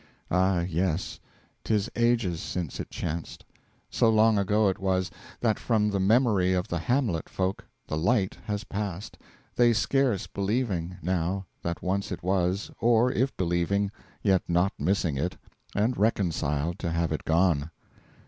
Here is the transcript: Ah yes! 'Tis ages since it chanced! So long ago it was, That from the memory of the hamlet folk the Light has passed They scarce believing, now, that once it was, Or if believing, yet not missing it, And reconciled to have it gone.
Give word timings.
Ah 0.31 0.61
yes! 0.61 1.19
'Tis 1.63 1.87
ages 1.95 2.39
since 2.39 2.79
it 2.79 2.89
chanced! 2.89 3.45
So 3.91 4.09
long 4.09 4.39
ago 4.39 4.67
it 4.67 4.79
was, 4.79 5.11
That 5.41 5.59
from 5.59 5.91
the 5.91 5.99
memory 5.99 6.53
of 6.55 6.67
the 6.69 6.79
hamlet 6.79 7.29
folk 7.29 7.63
the 7.85 7.97
Light 7.97 8.35
has 8.45 8.63
passed 8.63 9.15
They 9.55 9.73
scarce 9.73 10.25
believing, 10.25 10.97
now, 11.03 11.45
that 11.61 11.83
once 11.83 12.11
it 12.11 12.23
was, 12.23 12.71
Or 12.79 13.11
if 13.11 13.37
believing, 13.37 13.91
yet 14.23 14.41
not 14.47 14.73
missing 14.79 15.17
it, 15.17 15.37
And 15.75 15.95
reconciled 15.95 16.79
to 16.79 16.89
have 16.91 17.11
it 17.11 17.23
gone. 17.23 17.69